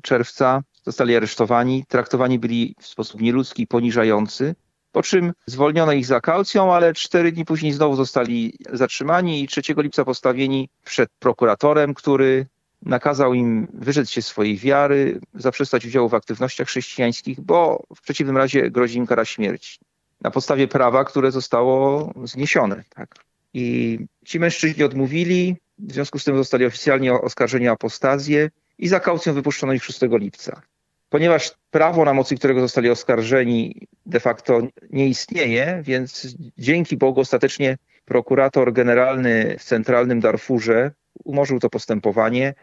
czerwca 0.02 0.62
zostali 0.84 1.16
aresztowani, 1.16 1.84
traktowani 1.88 2.38
byli 2.38 2.74
w 2.80 2.86
sposób 2.86 3.20
nieludzki 3.20 3.66
poniżający, 3.66 4.54
po 4.96 5.02
czym 5.02 5.32
zwolniono 5.46 5.92
ich 5.92 6.06
za 6.06 6.20
kaucją, 6.20 6.74
ale 6.74 6.94
cztery 6.94 7.32
dni 7.32 7.44
później 7.44 7.72
znowu 7.72 7.96
zostali 7.96 8.52
zatrzymani 8.72 9.42
i 9.42 9.48
3 9.48 9.62
lipca 9.76 10.04
postawieni 10.04 10.68
przed 10.84 11.10
prokuratorem, 11.18 11.94
który 11.94 12.46
nakazał 12.82 13.34
im 13.34 13.68
wyrzec 13.74 14.10
się 14.10 14.22
swojej 14.22 14.56
wiary, 14.56 15.20
zaprzestać 15.34 15.86
udziału 15.86 16.08
w 16.08 16.14
aktywnościach 16.14 16.68
chrześcijańskich, 16.68 17.40
bo 17.40 17.82
w 17.96 18.00
przeciwnym 18.00 18.36
razie 18.36 18.70
grozi 18.70 18.98
im 18.98 19.06
kara 19.06 19.24
śmierci. 19.24 19.78
Na 20.20 20.30
podstawie 20.30 20.68
prawa, 20.68 21.04
które 21.04 21.32
zostało 21.32 22.12
zniesione. 22.24 22.84
Tak. 22.94 23.14
I 23.54 23.98
ci 24.24 24.40
mężczyźni 24.40 24.84
odmówili, 24.84 25.56
w 25.78 25.92
związku 25.92 26.18
z 26.18 26.24
tym 26.24 26.36
zostali 26.36 26.66
oficjalnie 26.66 27.14
oskarżeni 27.14 27.68
o 27.68 27.72
apostazję 27.72 28.50
i 28.78 28.88
za 28.88 29.00
kaucją 29.00 29.34
wypuszczono 29.34 29.72
ich 29.72 29.84
6 29.84 30.00
lipca. 30.02 30.62
Ponieważ 31.08 31.52
prawo, 31.70 32.04
na 32.04 32.14
mocy 32.14 32.36
którego 32.36 32.60
zostali 32.60 32.90
oskarżeni, 32.90 33.86
de 34.06 34.20
facto 34.20 34.62
nie 34.90 35.08
istnieje, 35.08 35.80
więc 35.82 36.36
dzięki 36.58 36.96
Bogu 36.96 37.20
ostatecznie 37.20 37.76
prokurator 38.04 38.72
generalny 38.72 39.56
w 39.58 39.64
centralnym 39.64 40.20
Darfurze 40.20 40.90
umorzył 41.24 41.60
to 41.60 41.70
postępowanie 41.70 42.54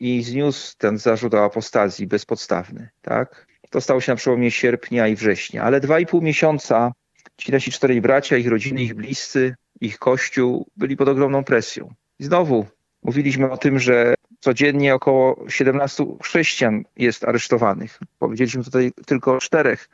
i 0.00 0.22
zniósł 0.22 0.74
ten 0.78 0.98
zarzut 0.98 1.34
o 1.34 1.44
apostazji 1.44 2.06
bezpodstawny. 2.06 2.88
Tak? 3.02 3.46
To 3.70 3.80
stało 3.80 4.00
się 4.00 4.12
na 4.12 4.16
przełomie 4.16 4.50
sierpnia 4.50 5.08
i 5.08 5.16
września, 5.16 5.62
ale 5.62 5.80
dwa 5.80 6.00
i 6.00 6.06
pół 6.06 6.22
miesiąca 6.22 6.92
ci 7.36 7.52
nasi 7.52 7.72
czterej 7.72 8.00
bracia, 8.00 8.36
ich 8.36 8.48
rodziny, 8.48 8.82
ich 8.82 8.94
bliscy, 8.94 9.54
ich 9.80 9.98
kościół 9.98 10.66
byli 10.76 10.96
pod 10.96 11.08
ogromną 11.08 11.44
presją. 11.44 11.94
I 12.18 12.24
znowu 12.24 12.66
mówiliśmy 13.02 13.50
o 13.50 13.56
tym, 13.56 13.78
że 13.78 14.14
codziennie 14.42 14.94
około 14.94 15.44
17 15.48 16.06
chrześcijan 16.22 16.84
jest 16.96 17.24
aresztowanych. 17.24 18.00
Powiedzieliśmy 18.18 18.64
tutaj 18.64 18.92
tylko 19.06 19.34
o 19.34 19.38
czterech 19.38 19.88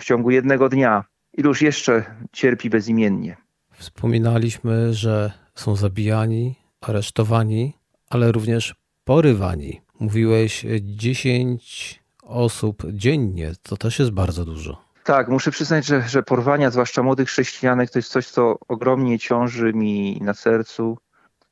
w 0.00 0.04
ciągu 0.04 0.30
jednego 0.30 0.68
dnia. 0.68 1.04
Iluż 1.32 1.62
jeszcze 1.62 2.04
cierpi 2.32 2.70
bezimiennie. 2.70 3.36
Wspominaliśmy, 3.72 4.94
że 4.94 5.32
są 5.54 5.76
zabijani, 5.76 6.54
aresztowani, 6.80 7.76
ale 8.10 8.32
również 8.32 8.74
porywani. 9.04 9.80
Mówiłeś 10.00 10.66
10 10.80 12.02
osób 12.22 12.82
dziennie. 12.92 13.52
To 13.62 13.76
też 13.76 13.98
jest 13.98 14.10
bardzo 14.10 14.44
dużo. 14.44 14.84
Tak, 15.04 15.28
muszę 15.28 15.50
przyznać, 15.50 15.86
że, 15.86 16.08
że 16.08 16.22
porwania, 16.22 16.70
zwłaszcza 16.70 17.02
młodych 17.02 17.28
chrześcijanek, 17.28 17.90
to 17.90 17.98
jest 17.98 18.12
coś, 18.12 18.26
co 18.26 18.58
ogromnie 18.68 19.18
ciąży 19.18 19.72
mi 19.72 20.18
na 20.20 20.34
sercu. 20.34 20.98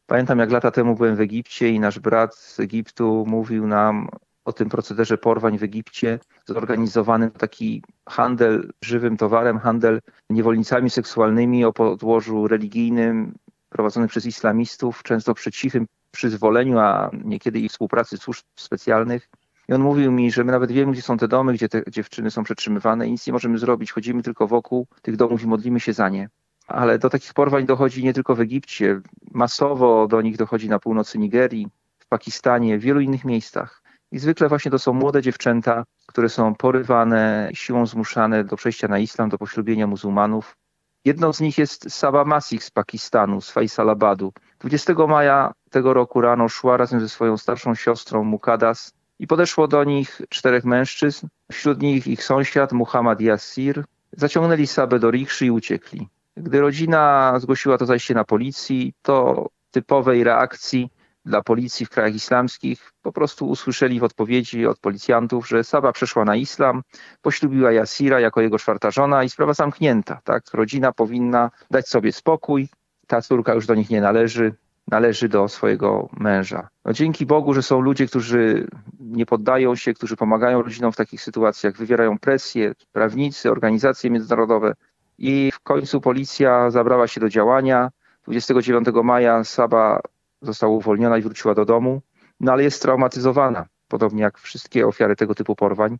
Pamiętam, 0.08 0.38
jak 0.38 0.50
lata 0.50 0.70
temu 0.70 0.94
byłem 0.94 1.16
w 1.16 1.20
Egipcie 1.20 1.68
i 1.68 1.80
nasz 1.80 1.98
brat 1.98 2.34
z 2.34 2.60
Egiptu 2.60 3.24
mówił 3.26 3.66
nam 3.66 4.08
o 4.44 4.52
tym 4.52 4.68
procederze 4.68 5.18
porwań 5.18 5.58
w 5.58 5.62
Egipcie, 5.62 6.18
zorganizowany 6.46 7.30
taki 7.30 7.82
handel 8.08 8.72
żywym 8.84 9.16
towarem, 9.16 9.58
handel 9.58 10.00
niewolnicami 10.30 10.90
seksualnymi 10.90 11.64
o 11.64 11.72
podłożu 11.72 12.48
religijnym, 12.48 13.34
prowadzony 13.68 14.08
przez 14.08 14.26
islamistów, 14.26 15.02
często 15.02 15.34
przy 15.34 15.52
cichym 15.52 15.86
przyzwoleniu, 16.10 16.78
a 16.78 17.10
niekiedy 17.24 17.58
i 17.58 17.68
współpracy 17.68 18.16
służb 18.16 18.44
specjalnych. 18.56 19.28
I 19.68 19.72
on 19.72 19.80
mówił 19.80 20.12
mi, 20.12 20.32
że 20.32 20.44
my 20.44 20.52
nawet 20.52 20.72
wiemy, 20.72 20.92
gdzie 20.92 21.02
są 21.02 21.16
te 21.16 21.28
domy, 21.28 21.52
gdzie 21.52 21.68
te 21.68 21.82
dziewczyny 21.90 22.30
są 22.30 22.44
przetrzymywane 22.44 23.08
i 23.08 23.10
nic 23.10 23.26
nie 23.26 23.32
możemy 23.32 23.58
zrobić. 23.58 23.92
Chodzimy 23.92 24.22
tylko 24.22 24.46
wokół 24.46 24.86
tych 25.02 25.16
domów 25.16 25.42
i 25.42 25.46
modlimy 25.46 25.80
się 25.80 25.92
za 25.92 26.08
nie. 26.08 26.28
Ale 26.68 26.98
do 26.98 27.10
takich 27.10 27.34
porwań 27.34 27.66
dochodzi 27.66 28.04
nie 28.04 28.12
tylko 28.12 28.34
w 28.34 28.40
Egipcie. 28.40 29.00
Masowo 29.30 30.06
do 30.06 30.22
nich 30.22 30.36
dochodzi 30.36 30.68
na 30.68 30.78
północy 30.78 31.18
Nigerii, 31.18 31.68
w 31.98 32.06
Pakistanie, 32.06 32.78
w 32.78 32.82
wielu 32.82 33.00
innych 33.00 33.24
miejscach. 33.24 33.82
I 34.12 34.18
zwykle 34.18 34.48
właśnie 34.48 34.70
to 34.70 34.78
są 34.78 34.92
młode 34.92 35.22
dziewczęta, 35.22 35.84
które 36.06 36.28
są 36.28 36.54
porywane, 36.54 37.50
siłą 37.54 37.86
zmuszane 37.86 38.44
do 38.44 38.56
przejścia 38.56 38.88
na 38.88 38.98
islam, 38.98 39.28
do 39.28 39.38
poślubienia 39.38 39.86
muzułmanów. 39.86 40.56
Jedną 41.04 41.32
z 41.32 41.40
nich 41.40 41.58
jest 41.58 41.92
Saba 41.92 42.24
Masih 42.24 42.64
z 42.64 42.70
Pakistanu, 42.70 43.40
z 43.40 43.50
Faisalabadu. 43.50 44.32
20 44.60 44.94
maja 45.06 45.52
tego 45.70 45.94
roku 45.94 46.20
rano 46.20 46.48
szła 46.48 46.76
razem 46.76 47.00
ze 47.00 47.08
swoją 47.08 47.36
starszą 47.36 47.74
siostrą 47.74 48.24
Mukadas 48.24 48.92
i 49.18 49.26
podeszło 49.26 49.68
do 49.68 49.84
nich 49.84 50.20
czterech 50.28 50.64
mężczyzn, 50.64 51.26
wśród 51.52 51.82
nich 51.82 52.06
ich 52.06 52.24
sąsiad 52.24 52.72
Muhammad 52.72 53.20
Yassir. 53.20 53.84
Zaciągnęli 54.12 54.66
Sabę 54.66 54.98
do 54.98 55.10
rikszy 55.10 55.46
i 55.46 55.50
uciekli. 55.50 56.08
Gdy 56.38 56.60
rodzina 56.60 57.34
zgłosiła 57.38 57.78
to 57.78 57.86
zajście 57.86 58.14
na 58.14 58.24
policji, 58.24 58.94
to 59.02 59.46
typowej 59.70 60.24
reakcji 60.24 60.90
dla 61.24 61.42
policji 61.42 61.86
w 61.86 61.90
krajach 61.90 62.14
islamskich 62.14 62.92
po 63.02 63.12
prostu 63.12 63.48
usłyszeli 63.48 64.00
w 64.00 64.04
odpowiedzi 64.04 64.66
od 64.66 64.78
policjantów, 64.78 65.48
że 65.48 65.64
Saba 65.64 65.92
przeszła 65.92 66.24
na 66.24 66.36
islam, 66.36 66.82
poślubiła 67.22 67.72
Yasira 67.72 68.20
jako 68.20 68.40
jego 68.40 68.58
czwarta 68.58 68.90
żona 68.90 69.24
i 69.24 69.30
sprawa 69.30 69.54
zamknięta. 69.54 70.20
Tak? 70.24 70.42
Rodzina 70.52 70.92
powinna 70.92 71.50
dać 71.70 71.88
sobie 71.88 72.12
spokój, 72.12 72.68
ta 73.06 73.22
córka 73.22 73.54
już 73.54 73.66
do 73.66 73.74
nich 73.74 73.90
nie 73.90 74.00
należy, 74.00 74.54
należy 74.90 75.28
do 75.28 75.48
swojego 75.48 76.08
męża. 76.12 76.68
No 76.84 76.92
dzięki 76.92 77.26
Bogu, 77.26 77.54
że 77.54 77.62
są 77.62 77.80
ludzie, 77.80 78.06
którzy 78.06 78.68
nie 79.00 79.26
poddają 79.26 79.74
się, 79.74 79.94
którzy 79.94 80.16
pomagają 80.16 80.62
rodzinom 80.62 80.92
w 80.92 80.96
takich 80.96 81.22
sytuacjach, 81.22 81.76
wywierają 81.76 82.18
presję, 82.18 82.74
prawnicy, 82.92 83.50
organizacje 83.50 84.10
międzynarodowe. 84.10 84.74
I 85.18 85.50
w 85.54 85.60
końcu 85.60 86.00
policja 86.00 86.70
zabrała 86.70 87.08
się 87.08 87.20
do 87.20 87.28
działania. 87.28 87.90
29 88.24 88.86
maja 89.04 89.44
Saba 89.44 90.00
została 90.42 90.72
uwolniona 90.72 91.18
i 91.18 91.22
wróciła 91.22 91.54
do 91.54 91.64
domu, 91.64 92.02
no 92.40 92.52
ale 92.52 92.62
jest 92.62 92.82
traumatyzowana, 92.82 93.66
podobnie 93.88 94.22
jak 94.22 94.38
wszystkie 94.38 94.86
ofiary 94.86 95.16
tego 95.16 95.34
typu 95.34 95.56
porwań. 95.56 95.98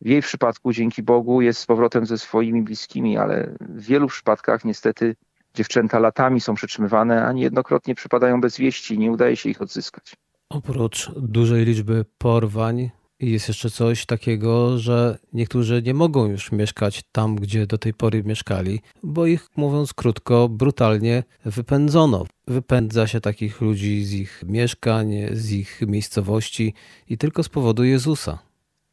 W 0.00 0.06
jej 0.06 0.22
przypadku, 0.22 0.72
dzięki 0.72 1.02
Bogu, 1.02 1.40
jest 1.40 1.60
z 1.60 1.66
powrotem 1.66 2.06
ze 2.06 2.18
swoimi 2.18 2.62
bliskimi, 2.62 3.18
ale 3.18 3.54
w 3.60 3.82
wielu 3.82 4.06
przypadkach 4.06 4.64
niestety 4.64 5.16
Dziewczęta 5.54 5.98
latami 5.98 6.40
są 6.40 6.54
przetrzymywane, 6.54 7.26
a 7.26 7.32
niejednokrotnie 7.32 7.94
przypadają 7.94 8.40
bez 8.40 8.56
wieści 8.56 8.98
nie 8.98 9.12
udaje 9.12 9.36
się 9.36 9.50
ich 9.50 9.62
odzyskać. 9.62 10.16
Oprócz 10.48 11.10
dużej 11.16 11.64
liczby 11.64 12.04
porwań, 12.18 12.90
jest 13.20 13.48
jeszcze 13.48 13.70
coś 13.70 14.06
takiego, 14.06 14.78
że 14.78 15.18
niektórzy 15.32 15.82
nie 15.82 15.94
mogą 15.94 16.26
już 16.26 16.52
mieszkać 16.52 17.02
tam, 17.12 17.36
gdzie 17.36 17.66
do 17.66 17.78
tej 17.78 17.94
pory 17.94 18.24
mieszkali, 18.24 18.80
bo 19.02 19.26
ich, 19.26 19.48
mówiąc 19.56 19.94
krótko, 19.94 20.48
brutalnie 20.48 21.22
wypędzono. 21.44 22.24
Wypędza 22.48 23.06
się 23.06 23.20
takich 23.20 23.60
ludzi 23.60 24.04
z 24.04 24.12
ich 24.12 24.42
mieszkań, 24.46 25.12
z 25.32 25.52
ich 25.52 25.80
miejscowości 25.86 26.74
i 27.08 27.18
tylko 27.18 27.42
z 27.42 27.48
powodu 27.48 27.84
Jezusa. 27.84 28.38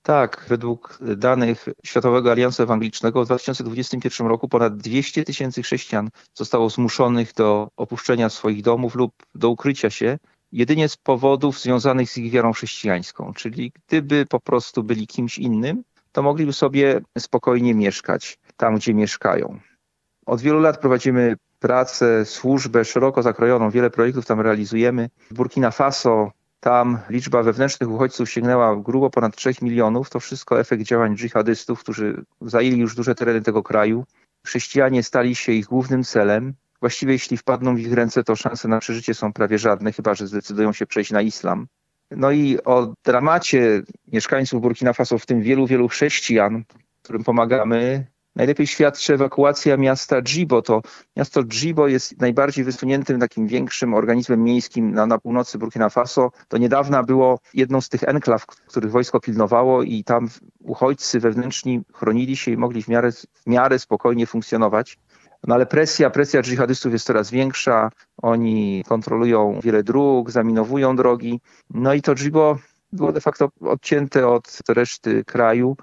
Tak, 0.03 0.45
według 0.49 0.99
danych 1.17 1.65
Światowego 1.85 2.31
Aliansu 2.31 2.63
Ewangelicznego 2.63 3.23
w 3.23 3.25
2021 3.25 4.27
roku 4.27 4.47
ponad 4.47 4.77
200 4.77 5.23
tysięcy 5.23 5.63
chrześcijan 5.63 6.09
zostało 6.33 6.69
zmuszonych 6.69 7.33
do 7.33 7.69
opuszczenia 7.77 8.29
swoich 8.29 8.61
domów 8.61 8.95
lub 8.95 9.13
do 9.35 9.49
ukrycia 9.49 9.89
się 9.89 10.19
jedynie 10.51 10.89
z 10.89 10.97
powodów 10.97 11.59
związanych 11.59 12.09
z 12.09 12.17
ich 12.17 12.31
wiarą 12.31 12.53
chrześcijańską. 12.53 13.33
Czyli 13.33 13.71
gdyby 13.87 14.25
po 14.25 14.39
prostu 14.39 14.83
byli 14.83 15.07
kimś 15.07 15.37
innym, 15.39 15.83
to 16.11 16.21
mogliby 16.21 16.53
sobie 16.53 17.01
spokojnie 17.19 17.73
mieszkać 17.73 18.37
tam, 18.57 18.75
gdzie 18.75 18.93
mieszkają. 18.93 19.59
Od 20.25 20.41
wielu 20.41 20.59
lat 20.59 20.79
prowadzimy 20.79 21.35
pracę, 21.59 22.25
służbę 22.25 22.85
szeroko 22.85 23.21
zakrojoną, 23.21 23.69
wiele 23.69 23.89
projektów 23.89 24.25
tam 24.25 24.41
realizujemy. 24.41 25.09
W 25.31 25.33
Burkina 25.33 25.71
Faso 25.71 26.31
tam 26.59 26.99
liczba 27.09 27.43
wewnętrznych 27.43 27.89
uchodźców 27.89 28.29
sięgnęła 28.29 28.75
grubo 28.75 29.09
ponad 29.09 29.35
3 29.35 29.53
milionów. 29.61 30.09
To 30.09 30.19
wszystko 30.19 30.59
efekt 30.59 30.83
działań 30.83 31.17
dżihadystów, 31.17 31.79
którzy 31.79 32.23
zajęli 32.41 32.77
już 32.77 32.95
duże 32.95 33.15
tereny 33.15 33.41
tego 33.41 33.63
kraju. 33.63 34.05
Chrześcijanie 34.45 35.03
stali 35.03 35.35
się 35.35 35.51
ich 35.51 35.65
głównym 35.65 36.03
celem. 36.03 36.53
Właściwie 36.81 37.13
jeśli 37.13 37.37
wpadną 37.37 37.75
w 37.75 37.79
ich 37.79 37.93
ręce, 37.93 38.23
to 38.23 38.35
szanse 38.35 38.67
na 38.67 38.79
przeżycie 38.79 39.13
są 39.13 39.33
prawie 39.33 39.57
żadne, 39.57 39.91
chyba 39.91 40.13
że 40.13 40.27
zdecydują 40.27 40.73
się 40.73 40.85
przejść 40.85 41.11
na 41.11 41.21
islam. 41.21 41.67
No 42.11 42.31
i 42.31 42.57
o 42.65 42.93
dramacie 43.05 43.81
mieszkańców 44.07 44.61
Burkina 44.61 44.93
Faso, 44.93 45.17
w 45.17 45.25
tym 45.25 45.41
wielu, 45.41 45.67
wielu 45.67 45.87
chrześcijan, 45.87 46.63
którym 47.01 47.23
pomagamy, 47.23 48.05
Najlepiej 48.35 48.67
świadczy 48.67 49.13
ewakuacja 49.13 49.77
miasta 49.77 50.21
Djibo. 50.21 50.61
To 50.61 50.81
miasto 51.15 51.43
Djibo 51.43 51.87
jest 51.87 52.21
najbardziej 52.21 52.63
wysuniętym, 52.63 53.19
takim 53.19 53.47
większym 53.47 53.93
organizmem 53.93 54.43
miejskim 54.43 54.93
na, 54.93 55.05
na 55.05 55.17
północy 55.17 55.57
Burkina 55.57 55.89
Faso. 55.89 56.31
Do 56.49 56.57
niedawna 56.57 57.03
było 57.03 57.39
jedną 57.53 57.81
z 57.81 57.89
tych 57.89 58.03
enklaw, 58.03 58.45
których 58.45 58.91
wojsko 58.91 59.19
pilnowało 59.19 59.83
i 59.83 60.03
tam 60.03 60.29
uchodźcy 60.59 61.19
wewnętrzni 61.19 61.81
chronili 61.93 62.37
się 62.37 62.51
i 62.51 62.57
mogli 62.57 62.83
w 62.83 62.87
miarę, 62.87 63.11
w 63.11 63.47
miarę 63.47 63.79
spokojnie 63.79 64.27
funkcjonować. 64.27 64.97
No 65.47 65.55
ale 65.55 65.65
presja, 65.65 66.09
presja 66.09 66.41
dżihadystów 66.41 66.93
jest 66.93 67.05
coraz 67.05 67.31
większa. 67.31 67.89
Oni 68.21 68.83
kontrolują 68.87 69.59
wiele 69.63 69.83
dróg, 69.83 70.31
zaminowują 70.31 70.95
drogi. 70.95 71.41
No 71.69 71.93
i 71.93 72.01
to 72.01 72.15
Djibo 72.15 72.57
było 72.93 73.11
de 73.11 73.21
facto 73.21 73.49
odcięte 73.61 74.27
od 74.27 74.59
reszty 74.69 75.23
kraju. 75.25 75.77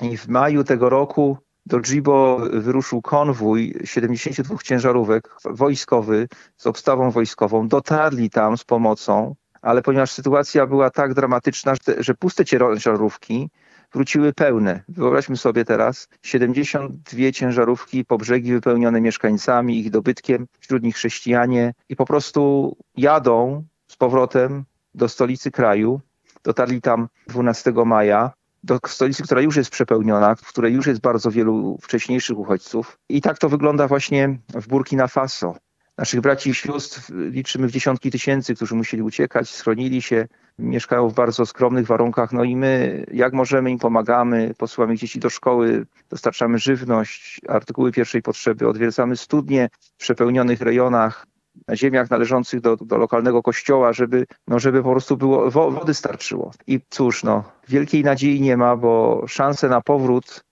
I 0.00 0.16
w 0.16 0.28
maju 0.28 0.64
tego 0.64 0.88
roku 0.88 1.36
do 1.66 1.80
Djibo 1.80 2.38
wyruszył 2.52 3.02
konwój 3.02 3.74
72 3.84 4.56
ciężarówek 4.62 5.36
wojskowy 5.44 6.28
z 6.56 6.66
obstawą 6.66 7.10
wojskową. 7.10 7.68
Dotarli 7.68 8.30
tam 8.30 8.58
z 8.58 8.64
pomocą, 8.64 9.34
ale 9.62 9.82
ponieważ 9.82 10.12
sytuacja 10.12 10.66
była 10.66 10.90
tak 10.90 11.14
dramatyczna, 11.14 11.74
że 11.98 12.14
puste 12.14 12.44
ciężarówki 12.44 13.50
wróciły 13.92 14.32
pełne. 14.32 14.82
Wyobraźmy 14.88 15.36
sobie 15.36 15.64
teraz 15.64 16.08
72 16.22 17.32
ciężarówki 17.32 18.04
po 18.04 18.18
brzegi 18.18 18.52
wypełnione 18.52 19.00
mieszkańcami, 19.00 19.80
ich 19.80 19.90
dobytkiem, 19.90 20.46
wśród 20.60 20.82
nich 20.82 20.96
chrześcijanie 20.96 21.74
i 21.88 21.96
po 21.96 22.04
prostu 22.04 22.76
jadą 22.96 23.64
z 23.88 23.96
powrotem 23.96 24.64
do 24.94 25.08
stolicy 25.08 25.50
kraju. 25.50 26.00
Dotarli 26.44 26.80
tam 26.80 27.08
12 27.28 27.72
maja 27.86 28.30
do 28.64 28.78
stolicy, 28.86 29.22
która 29.22 29.40
już 29.40 29.56
jest 29.56 29.70
przepełniona, 29.70 30.34
w 30.34 30.48
której 30.48 30.74
już 30.74 30.86
jest 30.86 31.00
bardzo 31.00 31.30
wielu 31.30 31.78
wcześniejszych 31.82 32.38
uchodźców. 32.38 32.98
I 33.08 33.20
tak 33.20 33.38
to 33.38 33.48
wygląda 33.48 33.88
właśnie 33.88 34.38
w 34.54 34.68
Burkina 34.68 35.06
Faso. 35.06 35.56
Naszych 35.98 36.20
braci 36.20 36.50
i 36.50 36.54
sióstr 36.54 37.12
liczymy 37.14 37.68
w 37.68 37.70
dziesiątki 37.70 38.10
tysięcy, 38.10 38.54
którzy 38.54 38.74
musieli 38.74 39.02
uciekać, 39.02 39.50
schronili 39.50 40.02
się, 40.02 40.28
mieszkają 40.58 41.08
w 41.08 41.14
bardzo 41.14 41.46
skromnych 41.46 41.86
warunkach. 41.86 42.32
No 42.32 42.44
i 42.44 42.56
my, 42.56 43.04
jak 43.12 43.32
możemy, 43.32 43.70
im 43.70 43.78
pomagamy, 43.78 44.54
posyłamy 44.58 44.96
dzieci 44.96 45.18
do 45.20 45.30
szkoły, 45.30 45.86
dostarczamy 46.10 46.58
żywność, 46.58 47.40
artykuły 47.48 47.92
pierwszej 47.92 48.22
potrzeby, 48.22 48.68
odwiedzamy 48.68 49.16
studnie 49.16 49.68
w 49.98 50.00
przepełnionych 50.00 50.60
rejonach, 50.60 51.26
na 51.68 51.76
ziemiach 51.76 52.10
należących 52.10 52.60
do, 52.60 52.76
do 52.76 52.98
lokalnego 52.98 53.42
kościoła, 53.42 53.92
żeby, 53.92 54.26
no, 54.48 54.58
żeby 54.58 54.82
po 54.82 54.90
prostu 54.90 55.16
było, 55.16 55.50
wody 55.50 55.94
starczyło. 55.94 56.52
I 56.66 56.80
cóż, 56.90 57.24
no, 57.24 57.44
wielkiej 57.68 58.04
nadziei 58.04 58.40
nie 58.40 58.56
ma, 58.56 58.76
bo 58.76 59.24
szanse 59.28 59.68
na 59.68 59.80
powrót 59.80 60.44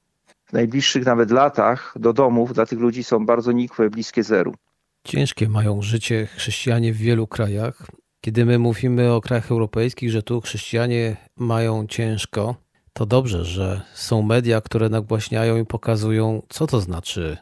w 0.46 0.52
najbliższych 0.52 1.04
nawet 1.04 1.30
latach 1.30 1.94
do 1.96 2.12
domów 2.12 2.54
dla 2.54 2.66
tych 2.66 2.78
ludzi 2.78 3.04
są 3.04 3.26
bardzo 3.26 3.52
nikłe, 3.52 3.90
bliskie 3.90 4.22
zeru. 4.22 4.54
Ciężkie 5.04 5.48
mają 5.48 5.82
życie 5.82 6.26
chrześcijanie 6.26 6.92
w 6.92 6.96
wielu 6.96 7.26
krajach. 7.26 7.86
Kiedy 8.20 8.44
my 8.44 8.58
mówimy 8.58 9.12
o 9.12 9.20
krajach 9.20 9.50
europejskich, 9.50 10.10
że 10.10 10.22
tu 10.22 10.40
chrześcijanie 10.40 11.16
mają 11.36 11.86
ciężko, 11.86 12.54
to 12.92 13.06
dobrze, 13.06 13.44
że 13.44 13.82
są 13.94 14.22
media, 14.22 14.60
które 14.60 14.88
nagłaśniają 14.88 15.56
i 15.56 15.66
pokazują, 15.66 16.42
co 16.48 16.66
to 16.66 16.80
znaczy 16.80 17.36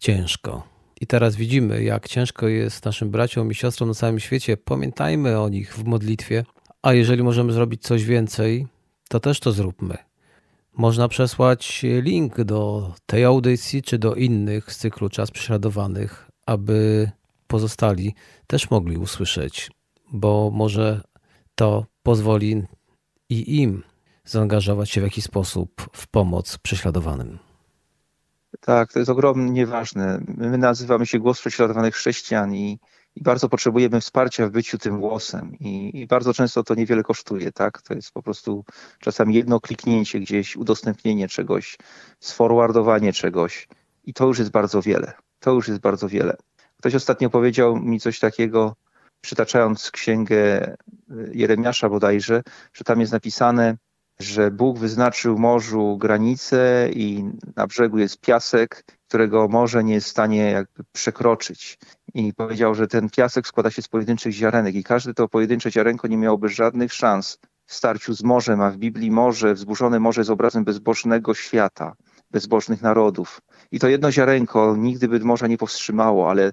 ciężko. 0.00 0.66
I 1.00 1.06
teraz 1.06 1.36
widzimy, 1.36 1.82
jak 1.82 2.08
ciężko 2.08 2.48
jest 2.48 2.84
naszym 2.84 3.10
braciom 3.10 3.50
i 3.50 3.54
siostrom 3.54 3.88
na 3.88 3.94
całym 3.94 4.20
świecie. 4.20 4.56
Pamiętajmy 4.56 5.40
o 5.40 5.48
nich 5.48 5.74
w 5.74 5.84
modlitwie, 5.84 6.44
a 6.82 6.92
jeżeli 6.92 7.22
możemy 7.22 7.52
zrobić 7.52 7.82
coś 7.82 8.04
więcej, 8.04 8.66
to 9.08 9.20
też 9.20 9.40
to 9.40 9.52
zróbmy. 9.52 9.96
Można 10.76 11.08
przesłać 11.08 11.82
link 12.02 12.40
do 12.40 12.92
tej 13.06 13.24
audycji 13.24 13.82
czy 13.82 13.98
do 13.98 14.14
innych 14.14 14.72
z 14.72 14.78
cyklu 14.78 15.08
Czas 15.08 15.30
Prześladowanych, 15.30 16.30
aby 16.46 17.10
pozostali 17.46 18.14
też 18.46 18.70
mogli 18.70 18.96
usłyszeć, 18.96 19.70
bo 20.12 20.50
może 20.50 21.00
to 21.54 21.86
pozwoli 22.02 22.62
i 23.28 23.60
im 23.62 23.82
zaangażować 24.24 24.90
się 24.90 25.00
w 25.00 25.04
jakiś 25.04 25.24
sposób 25.24 25.88
w 25.92 26.06
pomoc 26.06 26.58
prześladowanym. 26.58 27.38
Tak, 28.60 28.92
to 28.92 28.98
jest 28.98 29.10
ogromnie 29.10 29.66
ważne. 29.66 30.20
My 30.36 30.58
nazywamy 30.58 31.06
się 31.06 31.18
Głos 31.18 31.40
Prześladowanych 31.40 31.94
Chrześcijan 31.94 32.54
i, 32.54 32.78
i 33.16 33.22
bardzo 33.22 33.48
potrzebujemy 33.48 34.00
wsparcia 34.00 34.46
w 34.46 34.50
byciu 34.50 34.78
tym 34.78 35.00
głosem 35.00 35.58
I, 35.60 36.00
i, 36.00 36.06
bardzo 36.06 36.34
często 36.34 36.64
to 36.64 36.74
niewiele 36.74 37.02
kosztuje, 37.02 37.52
tak? 37.52 37.82
To 37.82 37.94
jest 37.94 38.12
po 38.12 38.22
prostu 38.22 38.64
czasami 38.98 39.34
jedno 39.34 39.60
kliknięcie 39.60 40.20
gdzieś, 40.20 40.56
udostępnienie 40.56 41.28
czegoś, 41.28 41.78
sforwardowanie 42.20 43.12
czegoś 43.12 43.68
i 44.04 44.14
to 44.14 44.26
już 44.26 44.38
jest 44.38 44.50
bardzo 44.50 44.82
wiele. 44.82 45.12
To 45.40 45.52
już 45.52 45.68
jest 45.68 45.80
bardzo 45.80 46.08
wiele. 46.08 46.36
Ktoś 46.78 46.94
ostatnio 46.94 47.30
powiedział 47.30 47.76
mi 47.76 48.00
coś 48.00 48.18
takiego, 48.18 48.76
przytaczając 49.22 49.90
księgę 49.90 50.74
Jeremiasza 51.32 51.88
bodajże, 51.88 52.42
że 52.72 52.84
tam 52.84 53.00
jest 53.00 53.12
napisane, 53.12 53.76
że 54.20 54.50
Bóg 54.50 54.78
wyznaczył 54.78 55.38
morzu 55.38 55.96
granice 56.00 56.88
i 56.92 57.24
na 57.56 57.66
brzegu 57.66 57.98
jest 57.98 58.20
piasek, 58.20 58.84
którego 59.08 59.48
morze 59.48 59.84
nie 59.84 59.94
jest 59.94 60.06
w 60.06 60.10
stanie 60.10 60.50
jakby 60.50 60.84
przekroczyć. 60.92 61.78
I 62.14 62.34
powiedział, 62.34 62.74
że 62.74 62.86
ten 62.86 63.10
piasek 63.10 63.46
składa 63.46 63.70
się 63.70 63.82
z 63.82 63.88
pojedynczych 63.88 64.32
ziarenek 64.32 64.74
i 64.74 64.84
każde 64.84 65.14
to 65.14 65.28
pojedyncze 65.28 65.70
ziarenko 65.70 66.08
nie 66.08 66.16
miałoby 66.16 66.48
żadnych 66.48 66.92
szans 66.92 67.38
w 67.66 67.74
starciu 67.74 68.14
z 68.14 68.22
morzem, 68.22 68.60
a 68.60 68.70
w 68.70 68.76
Biblii 68.76 69.10
morze, 69.10 69.54
wzburzone 69.54 70.00
morze 70.00 70.20
jest 70.20 70.30
obrazem 70.30 70.64
bezbożnego 70.64 71.34
świata, 71.34 71.94
bezbożnych 72.30 72.82
narodów. 72.82 73.40
I 73.70 73.78
to 73.78 73.88
jedno 73.88 74.12
ziarenko 74.12 74.76
nigdy 74.76 75.08
by 75.08 75.20
morza 75.20 75.46
nie 75.46 75.58
powstrzymało, 75.58 76.30
ale 76.30 76.52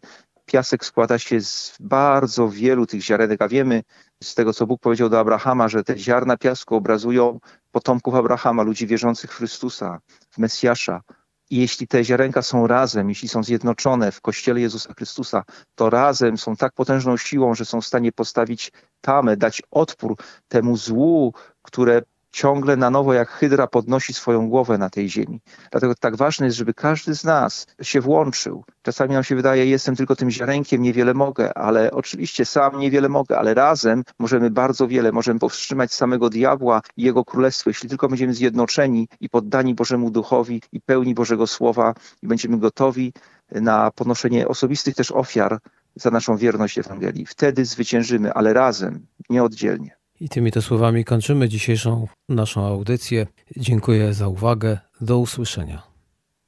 piasek 0.50 0.86
składa 0.86 1.20
się 1.20 1.42
z 1.42 1.76
bardzo 1.80 2.50
wielu 2.50 2.86
tych 2.86 3.02
ziarenek, 3.02 3.42
a 3.42 3.48
wiemy 3.48 3.84
z 4.24 4.36
tego, 4.36 4.54
co 4.54 4.68
Bóg 4.68 4.82
powiedział 4.82 5.10
do 5.10 5.20
Abrahama, 5.20 5.68
że 5.68 5.84
te 5.84 5.98
ziarna 5.98 6.38
piasku 6.38 6.76
obrazują 6.76 7.40
potomków 7.72 8.16
Abrahama, 8.16 8.64
ludzi 8.64 8.88
wierzących 8.88 9.32
w 9.32 9.36
Chrystusa, 9.36 10.00
w 10.30 10.38
Mesjasza. 10.38 11.02
I 11.50 11.58
jeśli 11.58 11.88
te 11.88 12.04
ziarenka 12.04 12.42
są 12.42 12.68
razem, 12.68 13.10
jeśli 13.10 13.28
są 13.30 13.44
zjednoczone 13.44 14.12
w 14.12 14.22
Kościele 14.22 14.62
Jezusa 14.62 14.94
Chrystusa, 14.94 15.44
to 15.76 15.90
razem 15.90 16.38
są 16.38 16.56
tak 16.56 16.74
potężną 16.74 17.18
siłą, 17.18 17.56
że 17.56 17.66
są 17.66 17.82
w 17.82 17.86
stanie 17.86 18.12
postawić 18.12 18.72
tamę, 19.02 19.38
dać 19.38 19.62
odpór 19.72 20.16
temu 20.48 20.78
złu, 20.78 21.34
które 21.62 22.02
ciągle 22.32 22.78
na 22.78 22.90
nowo 22.90 23.14
jak 23.14 23.30
hydra 23.30 23.68
podnosi 23.68 24.14
swoją 24.14 24.50
głowę 24.50 24.78
na 24.78 24.90
tej 24.90 25.10
ziemi. 25.10 25.42
Dlatego 25.72 25.96
tak 25.96 26.16
ważne 26.16 26.46
jest, 26.46 26.58
żeby 26.58 26.74
każdy 26.74 27.16
z 27.16 27.24
nas 27.24 27.68
się 27.82 28.02
włączył. 28.02 28.64
Czasami 28.82 29.14
nam 29.14 29.24
się 29.24 29.36
wydaje, 29.36 29.66
jestem 29.66 29.96
tylko 29.96 30.16
tym 30.16 30.32
ziarenkiem, 30.32 30.82
niewiele 30.82 31.14
mogę, 31.14 31.58
ale 31.58 31.92
oczywiście 31.92 32.46
sam 32.46 32.80
niewiele 32.80 33.10
mogę, 33.10 33.40
ale 33.40 33.54
razem 33.54 34.04
możemy 34.20 34.50
bardzo 34.50 34.88
wiele, 34.88 35.12
możemy 35.12 35.40
powstrzymać 35.40 35.94
samego 35.94 36.30
diabła 36.30 36.82
i 36.98 37.04
jego 37.04 37.26
królestwo, 37.26 37.70
jeśli 37.70 37.90
tylko 37.90 38.08
będziemy 38.08 38.34
zjednoczeni 38.34 39.08
i 39.20 39.30
poddani 39.30 39.76
Bożemu 39.76 40.12
Duchowi 40.12 40.62
i 40.72 40.82
pełni 40.82 41.14
Bożego 41.14 41.48
Słowa 41.48 41.94
i 42.22 42.28
będziemy 42.28 42.58
gotowi 42.58 43.14
na 43.52 43.92
ponoszenie 43.92 44.48
osobistych 44.48 44.96
też 44.96 45.12
ofiar 45.12 45.60
za 45.96 46.12
naszą 46.12 46.38
wierność 46.38 46.78
Ewangelii. 46.78 47.26
Wtedy 47.26 47.66
zwyciężymy, 47.66 48.34
ale 48.34 48.54
razem, 48.54 49.06
nieoddzielnie. 49.30 49.99
I 50.20 50.30
tymi 50.30 50.52
to 50.52 50.62
słowami 50.62 51.06
kończymy 51.06 51.50
dzisiejszą 51.50 52.08
naszą 52.30 52.66
audycję. 52.66 53.28
Dziękuję 53.58 54.14
za 54.14 54.28
uwagę. 54.28 54.80
Do 55.02 55.18
usłyszenia. 55.18 55.84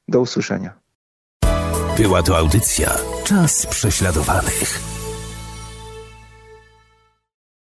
Do 0.08 0.20
usłyszenia. 0.20 0.82
Była 1.96 2.22
to 2.22 2.38
audycja 2.38 2.96
Czas 3.24 3.66
prześladowanych. 3.66 4.91